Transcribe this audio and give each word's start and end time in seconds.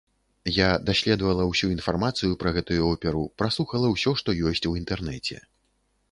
Я 0.53 0.67
даследавала 0.89 1.43
ўсю 1.49 1.67
інфармацыю 1.73 2.37
пра 2.43 2.53
гэтую 2.55 2.77
оперу, 2.93 3.21
праслухала 3.41 3.91
ўсё, 3.91 4.15
што 4.23 4.35
ёсць 4.53 4.63
у 4.71 4.73
інтэрнэце. 4.81 5.37